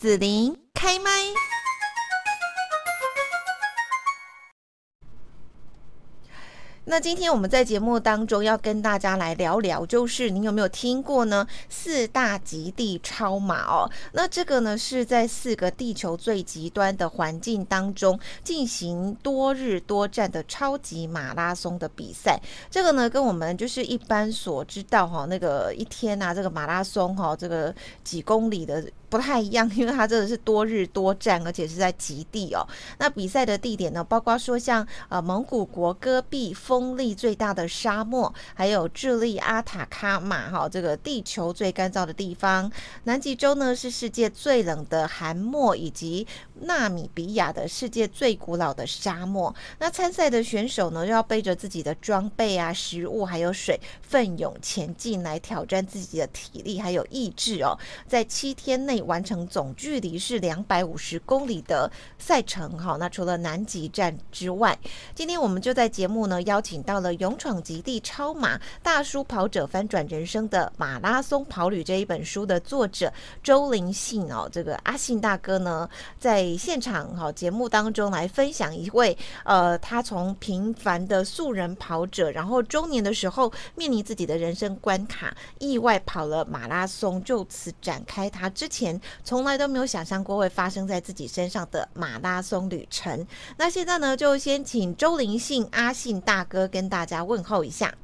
[0.00, 1.10] 子琳开麦。
[6.84, 11.46] 那今天我们在节目当中要跟大家来聊聊，就是你有没有听过呢？
[11.68, 22.40] 四大极地超马哦，那这个呢是在四个地球最极端的环境当中进行多日多站的超级马拉松的比赛。
[22.70, 28.82] 这个呢跟我们就是一般所知道哈，那个一天啊，这个马拉松哈，这个几公里的。
[29.10, 32.66] 不太一样， 因为它真的是多日多站，而且是在极地哦。
[32.98, 42.70] 那比赛的地点呢，包括说像呃蒙古国戈壁风力最大的沙漠，还有智利阿塔卡马哈这个地球最干燥的地方。
[43.04, 46.26] 南极洲呢是世界最冷的寒漠，以及
[46.60, 49.52] 纳米比亚的世界最古老的沙漠。
[49.80, 59.00] 那参赛的选手呢，要背着自己的装备啊、食物还有水，奋勇前进来挑战自己的体力还有意志哦，在七天内。
[59.00, 64.78] 完成总距离是两百五十公里的赛程，哈，那除了南极站之外，
[65.14, 73.12] 今天我们就在节目呢邀请到了《勇闯极地超马大叔跑者翻转人生的马拉松跑旅》这一本书的作者
[73.42, 89.00] 周林信哦，这个阿信大哥呢在现场哈节目当中来分享一位呃，他从平凡的素人跑者，然后中年的时候面临自己的人生关卡，意外跑了马拉松，就此展开他之前。
[89.22, 93.26] 从来都没有想象过会发生在自己身上的马拉松旅程。
[93.56, 97.94] 那现在呢，就先请周林信阿信大哥跟大家问候一下。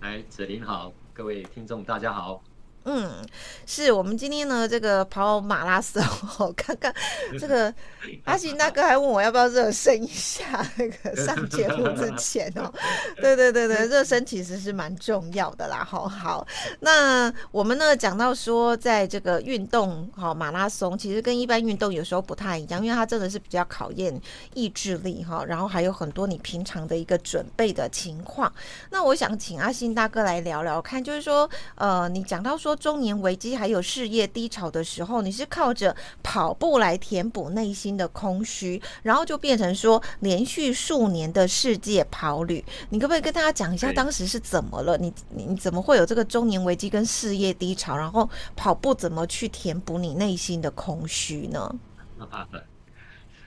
[0.00, 2.42] 哎，子林好，各位听众大家好。
[2.84, 3.22] 嗯，
[3.66, 6.02] 是我们今天呢，这个跑马拉松，
[6.38, 6.90] 哦刚刚
[7.38, 7.72] 这个
[8.24, 12.72] 阿信大哥还问我要不要热身一下，那个上节目之前哦，
[13.20, 15.84] 对对对对，热身其实是蛮重要的啦。
[15.84, 16.46] 好好，
[16.80, 24.18] 那我们呢讲到说，在这个运动哈马拉松，其实跟一般运动有时候不太一样，因为它真的是比较考验
[24.54, 28.50] 意志力哈，然后还有很多你平常的一个准备的情况。
[28.88, 32.77] 那我想请阿信大哥来聊聊看，就是说，呃，你讲到说。
[32.78, 42.64] 中年危机还有事业低潮的时候，你是靠着跑步来填补内心的空虚，然后就变成说连续数年的世界跑旅。
[42.90, 44.96] 你可不可以跟大家讲一下当时是怎么了？
[44.96, 47.96] 你你怎么会有这个中年危机跟事业低潮？
[47.96, 51.74] 然后跑步怎么去填补你内心的空虚呢？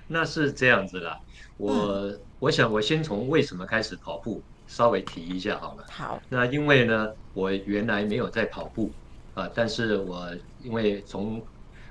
[0.07, 1.17] 那是这样子的，
[1.57, 5.85] 我、嗯、我想我先从为什么开始跑步稍微提一下好了。
[5.89, 8.91] 好，那因为呢，我原来没有在跑步。
[9.41, 10.29] 啊、呃，但是我
[10.59, 11.41] 因为从，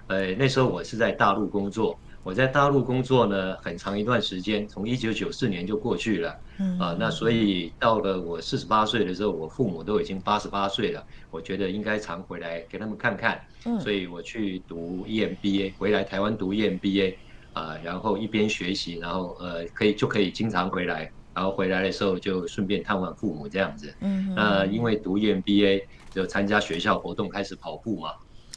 [0.06, 17.16] 呃，那时候我是在大陆工作，我在大陆工作呢，很长一段时间，从一九九四年就过去了，嗯，啊、呃，那所以到了我四十八岁的时候，我父母都已经八十八岁了，我觉得应该常回来给他们看看，嗯，所以我去读 EMBA，回来台湾读 EMBA，
[17.52, 25.80] 啊、呃，然后一边学习，然后呃，可以就可以经常回来，然后回来的时候就顺便探望父母这样子，嗯，那、呃、因为读 EMBA。
[26.10, 28.12] 就参加学校活动，开始跑步嘛。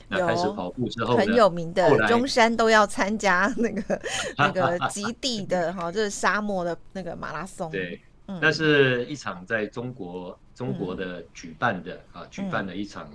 [0.09, 4.01] 那开始跑步之后，很有名的中山都要参加那个
[4.37, 7.71] 那个极地的哈，就是沙漠的那个马拉松。
[7.71, 7.99] 对，
[8.41, 13.09] 那是一场在中国中国的举办的啊，举办了一场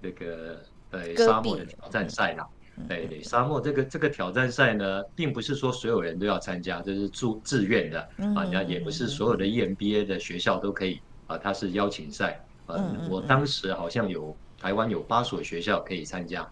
[0.00, 0.58] 那个
[0.90, 2.48] 呃沙漠的挑战赛啦。
[2.88, 8.00] 对对，沙漠这个这个挑战赛呢，并不是说所有人都要参加，这是自自愿的
[8.34, 12.42] 啊，那也不是所有的 EMBA 的学校都可以啊，它是邀请赛。
[12.78, 16.42] 嗯，我当时好像有台湾有八所学校可以参加，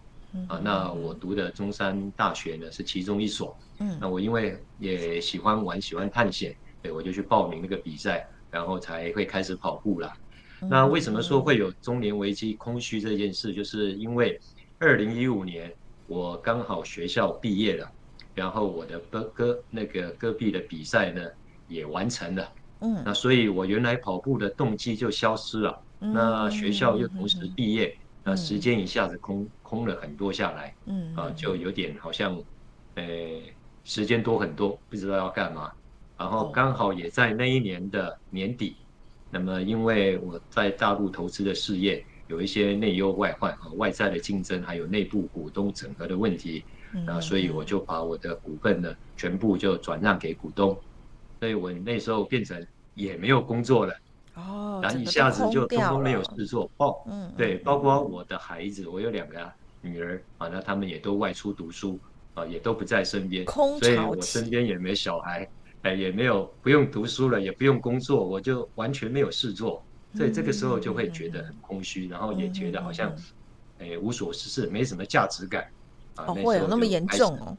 [0.47, 3.57] 啊，那我读的中山大学呢是其中一所。
[3.79, 10.13] 嗯，那我因为也喜欢玩，喜欢探险，对，我就去报名那个比赛，然后才会开始跑步啦。
[10.69, 13.51] 那为什么说会有中年危机、空虚这件事？
[13.51, 14.39] 就是因为
[14.77, 15.73] 二零一五年
[16.05, 17.91] 我刚好学校毕业了，
[18.35, 21.23] 然后我的戈戈那个戈壁的比赛呢
[21.67, 22.51] 也完成了。
[22.81, 25.81] 嗯，那所以我原来跑步的动机就消失了。
[26.01, 31.15] 那学校又同时毕业，那时间一下子空空了很多下来，嗯。
[31.15, 32.35] 啊，就有点好像，
[32.95, 33.05] 呃，
[33.83, 35.71] 时间多很多，不知道要干嘛。
[36.17, 38.75] 然后刚好也在那一年的年底，
[39.29, 46.63] 那么因为我在大陆投资的事业有一些内忧外患啊，外在的竞争还有内部股东整合的问题，
[47.07, 50.79] 啊，所以我就把我的股份呢全部就转让给股东，
[51.39, 53.93] 所以我那时候变成也没有工作了。
[54.81, 59.51] 哦，然后一下子就通通没有事做，包，嗯，对，包括我的孩子，我有两个
[59.81, 61.99] 女儿啊，那他们也都外出读书
[62.33, 65.47] 啊，也都不在身边，所以我身边也没小孩，
[65.83, 69.83] 哎，也没有不用读书了，也不用工作，我就完全没有事做，
[70.15, 73.13] 所以这个时候就会觉得很空虚，然后也觉得好像，
[73.79, 75.63] 哎，无所事事，没什么价值感。
[76.15, 76.25] 啊。
[76.27, 77.57] 哦，会有那么严重哦？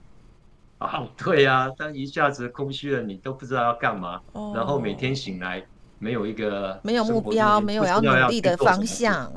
[0.78, 5.64] 啊，对呀、啊，当一下子空虚了，你都不知道要干嘛，哦、然后每天醒来
[6.02, 9.32] 没有一个没有目标，没有要努力的方向。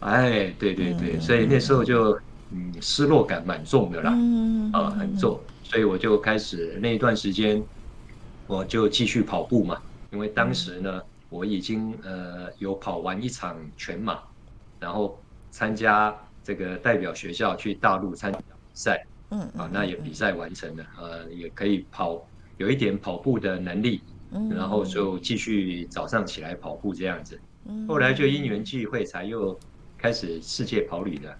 [0.00, 2.12] 哎，对对对，嗯、所以那时候就
[2.50, 7.62] 嗯失落感蛮重的啦，嗯、啊很重，所以我就开始那一段时间，
[8.46, 9.80] 我就继续跑步嘛，
[10.10, 14.18] 因为当时呢、嗯、我已经呃有跑完一场全马，
[14.78, 15.18] 然后
[15.50, 16.14] 参加
[16.44, 19.06] 这个代表学校去大陆参加比赛。
[19.30, 22.22] 嗯啊，那也比赛完成了，呃，也可以跑，
[22.58, 24.12] 有一点跑步的能力，嗯，
[24.50, 29.58] 然后就继续早上起来跑步这样子，嗯，后来就因缘际会才又
[29.98, 31.30] 开始世界跑旅的，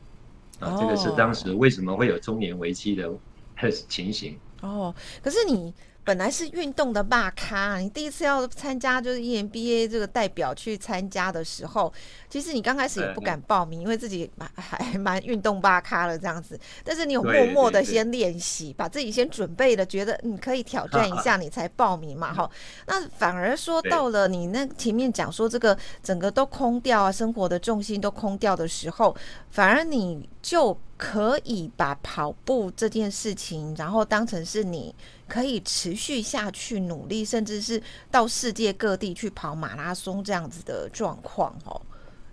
[0.61, 3.11] 啊，这个是当时为什么会有中年危机的
[3.89, 4.39] 情形。
[4.61, 5.73] 哦，可是你。
[6.05, 11.93] 本来是运动的大咖，你第一次要参加就是 EMBA 这个代表去参加的时候，
[12.29, 16.59] 其实你刚开始也不敢报名，因为自己还蛮运动大咖了这样子。
[16.83, 22.33] 但是你有默默的先练习，把自己先准备了，觉得你可以挑战一下，你才报名嘛。
[22.35, 22.51] 哈，
[22.87, 29.15] 那反而说到了你那前面讲说这个整个都空掉啊，生活的重心都空掉的时候，
[29.51, 34.95] 反而你就可以把跑步这件事情，然后当成是你。
[35.29, 41.81] 可以持续下去努力，甚至是到世界各地去跑马拉松这样子的状况哦，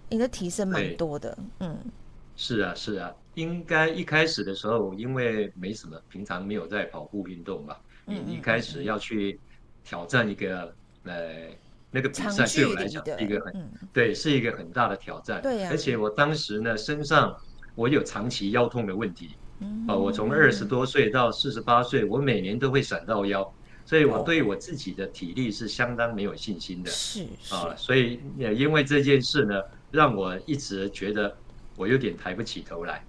[0.10, 1.38] 你的提升蛮多的。
[1.62, 1.78] 嗯，
[2.36, 9.40] 是啊，是啊，应该一开始的时候，因为没什么，平常没有在跑步运动嘛，你一开始要去
[9.86, 10.74] 挑战一个
[11.04, 11.48] 呃
[11.92, 15.42] 那个比赛，对我来讲是一个很对，是一个很大的挑战。
[15.42, 17.34] 对呀，而且我当时呢，身上
[17.80, 19.30] 我有长期腰痛的问题。
[19.88, 23.50] 啊，我从二十多岁到四十八岁，我每年都会闪到腰，
[23.86, 26.92] 所以我对我自己的体力是相当没有信心的。
[26.92, 29.62] 是啊，所以也因为这件事呢，
[29.92, 31.34] 让我一直觉得
[31.78, 33.06] 我有点抬不起头来。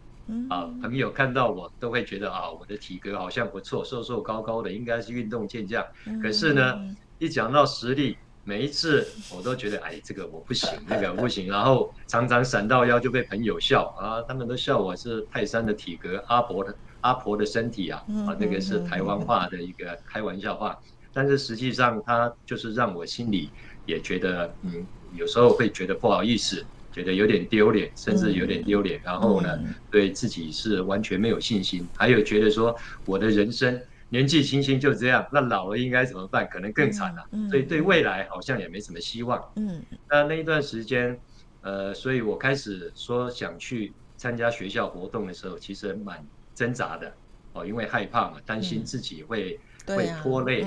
[0.49, 5.84] 啊，朋友看到我都会觉得啊，我的体格好像不错，瘦瘦高高的，应该是运动健将。
[6.23, 6.81] 可是呢，
[7.19, 8.16] 一讲到实力。
[8.50, 20.76] 每一次我都觉得，哎，这个我不行，那个不行，然后常常闪到腰就被朋友笑啊，他们都笑我是泰山的体格，阿婆的阿婆的身体啊，啊，那个是台湾话的一个开玩笑话，
[21.12, 23.52] 但是实际上他就是让我心里
[23.85, 29.56] 也觉得，嗯，有时候会觉得不好意思，觉得有点丢脸，甚至有点丢脸，然后呢，
[29.93, 32.75] 对自己是完全没有信心，还有觉得说
[33.05, 33.81] 我的人生。
[34.10, 36.46] 年纪轻轻就这样，那老了应该怎么办？
[36.48, 37.24] 可能更惨了。
[37.48, 39.42] 所以对未来好像也没什么希望。
[39.56, 41.18] 嗯，那那一段时间，
[41.62, 46.22] 呃，所以我开始说想去参加学校活动的时候，其实蛮
[46.54, 47.12] 挣扎的
[47.52, 50.66] 哦，因为害怕嘛，担心自己会、嗯、会拖累，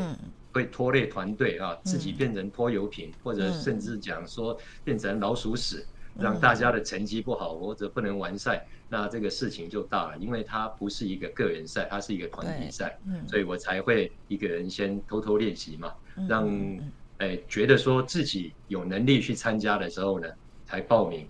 [0.53, 5.85] 会拖累团队啊，自己变成拖油瓶，嗯、或者甚至讲说变成老鼠屎。
[6.19, 15.93] 让大家的成绩不好或者不能完赛，那这个事情就大了，因为它不是一个个人赛，它是一个团体赛，所以我才会一个人先偷偷练习嘛，
[16.27, 16.47] 让
[17.17, 20.27] 哎觉得说自己有能力去参加的时候呢，
[20.65, 21.27] 才报名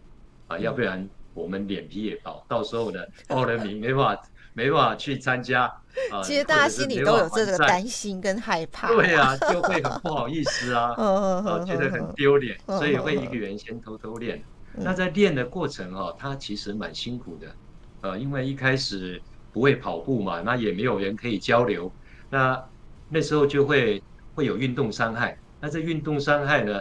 [0.48, 5.64] 啊，要不然我们脸皮也薄，到时候呢 报了名没办法没办法去参加
[6.12, 14.44] 啊，其实大家心里都有这个担心跟害怕，对啊， 就会很不好意思啊，啊觉得很丢脸，所以会一个人先偷偷练。
[14.76, 17.56] 那在练的过程哦，他其实蛮辛苦的，
[18.02, 19.22] 呃，因为一开始
[19.52, 21.94] 不会跑步嘛，那也没有人可以交流，
[22.30, 22.60] 那
[23.08, 25.36] 那时候就会会有运动伤害。
[25.60, 26.80] 那这运动伤害呢，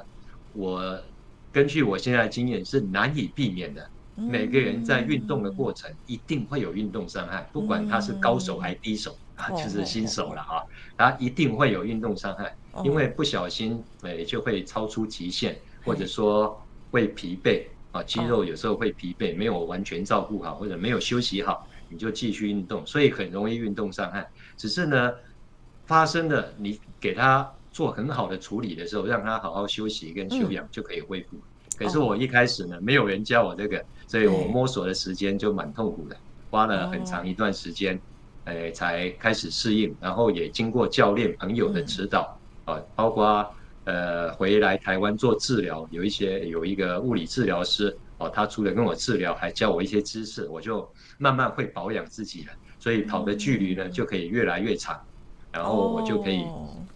[0.53, 1.01] 我
[1.53, 3.83] 根据我现在的经验是难以避免的。
[4.15, 10.61] 每个人在运动的过程一定会有运动伤害，不管他是高手还是低手啊，就是新手了啊，
[10.97, 12.53] 他一定会有运动伤害，
[12.85, 16.55] 因为不小心诶就会超出极限，或者说
[16.91, 17.67] 会疲惫。
[17.93, 24.27] 啊，肌肉有时候会疲惫，没有完全照顾好，或者没有休息好，你就继续运动，所以很容易运动伤害。
[24.57, 25.13] 只是呢，
[25.85, 31.37] 发生的你给他做很好的处理的时候，让他好好休息跟休养就可以恢复。
[31.77, 36.17] 可是我一开始呢，没有人教我这个，所以我摸索的时间就蛮痛苦的，
[36.51, 38.01] 花了很长一段时间，
[38.45, 39.95] 呃，才开始适应。
[40.01, 43.55] 然后也经过教练朋友的指导，啊，包括。
[43.85, 52.53] 呃，回来台湾做治疗，有一些有一个物理治疗师哦，他除了跟我治疗，还教我一些知识，我就慢慢会保养自己了。
[52.79, 55.01] 所以跑的距离呢，就可以越来越长，
[55.53, 56.45] 然后我就可以，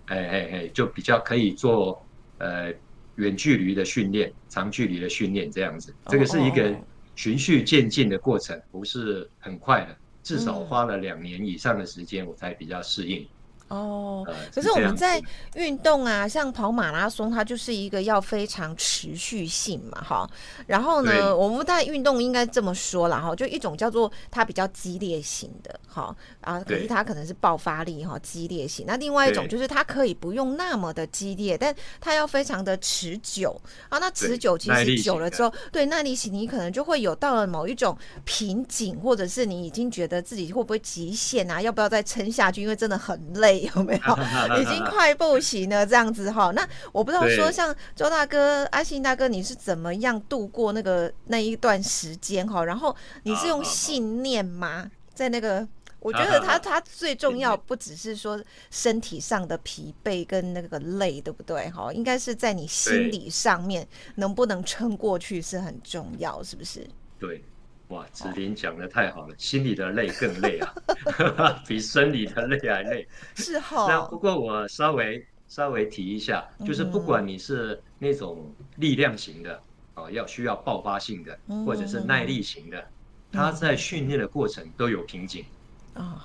[0.06, 2.00] 哎哎哎，就比较可以做
[2.38, 2.72] 呃
[3.16, 5.94] 远距离的训练、长距离的训练这样子。
[6.06, 6.72] 这个是一个
[7.14, 13.26] 循序渐进的过程，不是很快的，至少花了两年以上的时间，我才比较适应。
[13.68, 15.20] 哦，可是我们在
[15.54, 20.30] 运动啊，像跑马拉松，它就是一个要非常持续性嘛，哈。
[20.68, 28.84] 然后呢，我们在运动应该这么说啦，哈，就一种叫做它比较激烈型的，哈啊，可是它可能是爆发力哈，激烈型。
[28.86, 33.98] 那另外一种就是它可以不用那么的激烈，但它要非常的持久啊。
[33.98, 41.60] 那持久其实久了之后，对耐力型，你可能就会有到了某一种瓶颈，或者是你已经觉得自己会不会极限啊？
[41.60, 42.62] 要不要再撑下去？
[42.62, 43.55] 因为真的很累。
[43.62, 44.18] 有没有
[44.60, 45.86] 已经快不行了？
[45.86, 52.64] 这样子哈，那我不知道说像周大哥、阿信大哥，你是怎么样度过那个那一段时间哈？
[52.64, 54.90] 然后你是用信念吗？
[55.14, 55.66] 在那个，
[56.00, 61.70] 我觉得他他最重要，不只是说身体上的疲惫跟那个累，对不对？
[61.70, 63.86] 哈，应该是在你心理上面
[64.16, 66.86] 能不能撑过去是很重要，是不是？
[67.18, 67.42] 对。
[67.88, 70.74] 哇，子林讲的太好了，心里的累更累啊，
[71.68, 73.06] 比生理的累还累。
[73.36, 73.86] 是哈。
[73.88, 79.62] 那不过我稍微稍微提一下，就是不管你是那种力量型的，
[79.94, 82.84] 哦，要需要爆发性的，或者是耐力型的，
[83.30, 85.44] 他在训练的过程都有瓶颈，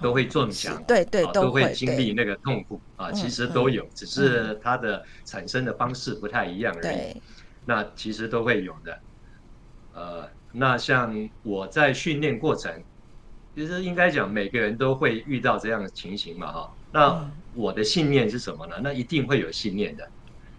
[0.01, 7.22] 都会撞墙，对对，都会经历那个痛苦啊，其实都有，只是它的产生的方式不太一样而已。
[7.68, 9.00] 那其实都会有的，
[9.94, 10.27] 呃。
[10.51, 12.72] 那像我在训练过程，
[13.55, 16.74] 其实应该讲每个人都会遇到这样的情形嘛，哈。
[16.91, 18.75] 那我的信念是什么呢？
[18.81, 20.08] 那一定会有信念的。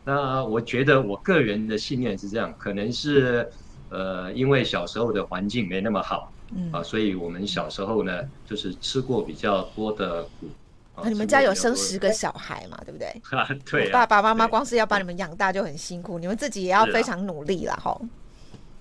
[0.05, 3.49] 那我觉得我个人的信念是这样，可能是
[3.91, 6.33] 呃，因为小时候的环境没那么好，
[6.73, 10.49] 啊，所以我们小时候呢，就是吃过比较多的苦。
[11.03, 12.79] 那你们家有生十个小孩嘛？
[12.85, 13.09] 对不对？
[13.31, 13.91] 啊，对。
[13.91, 17.99] 爸爸妈妈光是要把你们养大就很辛苦，你们自己也要非常努力了，哈。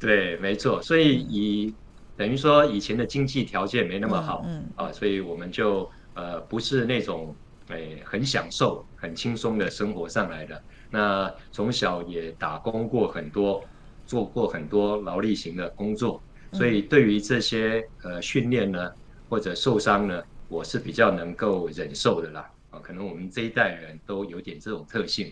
[0.02, 1.76] 对，没错，所以以
[2.18, 7.36] 等于说以前的经济条件没那么好，嗯，嗯啊，所以我们就呃不是那种
[7.68, 10.60] 诶、哎、很享受、很轻松的生活上来的。
[10.90, 13.64] 那从小也打工过很多，
[14.08, 16.20] 做过很多劳力型的工作，
[16.52, 18.92] 所以对于这些呃训练呢
[19.30, 22.50] 或者受伤呢，我是比较能够忍受的啦。
[22.72, 25.32] 啊，可能我们这一代人都有点这种特性，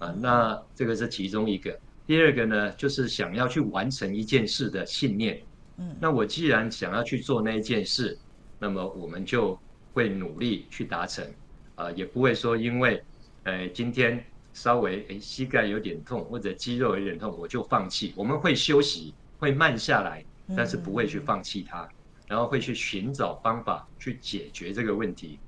[0.00, 1.78] 啊，那这个是其中一个。
[2.08, 5.38] 第二个呢，就是想要去完成一件事的信念。
[5.76, 8.18] 嗯，那我既然想要去做那一件事，
[8.58, 9.60] 那么我们就
[9.92, 11.22] 会努力去达成。
[11.74, 13.04] 啊、呃，也不会说因为，
[13.42, 14.24] 呃，今天
[14.54, 18.14] 稍微诶膝盖有点痛或者肌肉有点痛，我就放弃。
[18.16, 20.24] 我们会休息，会慢下来，
[20.56, 21.86] 但是不会去放弃它，
[22.26, 25.38] 然后会去寻找方法去解决这个问题。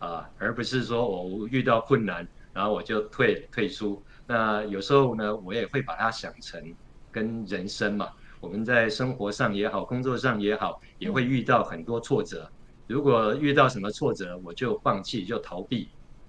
[0.00, 4.04] 啊、呃，而不是说我遇到困难，然后我就退退出。
[4.28, 6.62] 那有时候呢，我也会把它想成
[7.10, 12.48] 跟人生嘛，我们在生活上也好，工作上也好，也会遇到很多挫折。
[12.86, 15.88] 如果遇到什么挫折，我就放弃，就逃避，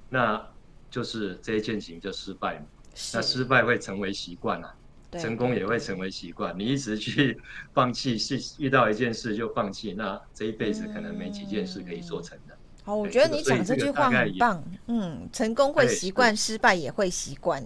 [0.09, 0.41] 那
[0.89, 2.65] 就是这一件事情就失败嘛。
[3.13, 4.73] 那失败会成为习惯了，
[5.11, 6.57] 成功也会成为习惯。
[6.57, 7.39] 你一直去
[7.73, 12.57] 放弃，是遇到一件事就放弃，那这一辈子可能没几件事可以做成的。
[12.89, 14.63] 好，我觉得你讲这句话很棒。
[14.88, 17.63] 嗯，成功会习惯，失败也会习惯。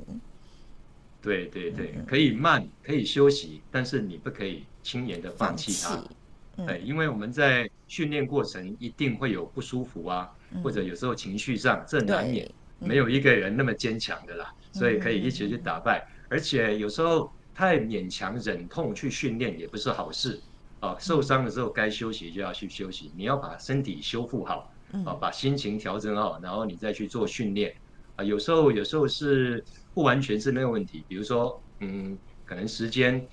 [1.22, 6.66] 对对对，可以慢，可以休息，但是你不可以轻言的放弃它。
[6.66, 10.30] 对，因为我们在训练过程一定会有不舒服啊，
[10.62, 12.52] 或者有时候情绪上，这难免。
[12.80, 16.06] 没有一个人那么坚强的啦，所以可以一起去打败。
[16.28, 20.42] 而且有时候太勉强忍痛去训练也不是好事
[20.82, 20.98] 啊。
[21.00, 24.70] 受伤的时候该休息就要去休息，你要把身体修复好。
[25.06, 27.74] 啊，把心情调整好，然后你再去做训练。
[28.16, 31.04] 啊，有时候有时候是不完全是没有问题。
[31.08, 33.26] 比如说，嗯，可能时间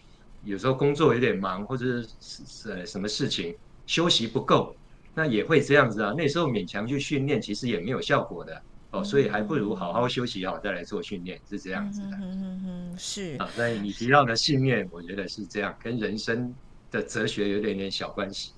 [0.42, 4.74] 有时候工作有点忙，或者是呃什么事情休息不够，
[5.14, 6.14] 那也会这样子啊。
[6.16, 8.62] 那时候勉强去训练，其实也没有效果的
[8.92, 9.04] 哦。
[9.04, 12.16] 所以还不如好好休息好再来做训练，是这样子的。
[12.16, 13.36] 嗯嗯嗯，是。
[13.36, 16.54] 啊，那你提到的信念，我觉得是这样，跟人生
[16.90, 18.52] 的哲学有点点小关系。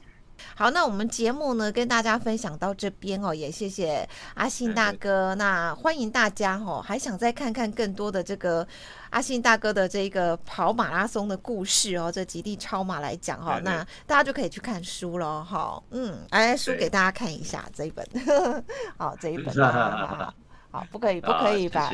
[0.55, 5.35] 好，那我们节目呢，跟大家分享到这边哦，也谢谢阿信大哥。
[5.35, 8.67] 那欢迎大家哦，还想再看看更多的这个
[9.11, 15.83] 阿信大哥的这个跑马拉松的故事哦，这极地超马来讲哈，那大家就可以去看书了哈。
[15.91, 18.07] 嗯，哎书给大家看一下这一本，
[18.97, 20.35] 好这一本，好，
[20.71, 21.93] 好，不可以不可以把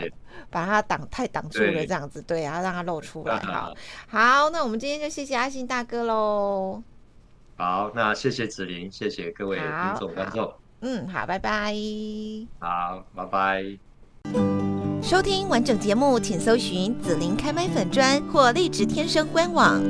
[0.51, 3.39] 把它挡太挡住了这样子，对啊，让它露出来。
[3.41, 3.75] 好，
[4.09, 6.83] 好，那我们今天就谢谢阿信大哥喽。
[7.59, 10.55] 好，那谢谢子琳，谢谢各位听众观众。
[10.81, 11.75] 嗯，好，拜拜。
[12.61, 13.65] 好，拜拜。
[15.03, 19.83] 收听完整节目，请搜寻紫琳开麦粉砖或荔枝天生官网。